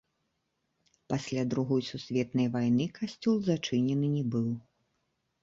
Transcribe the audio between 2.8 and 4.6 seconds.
касцёл зачынены не быў.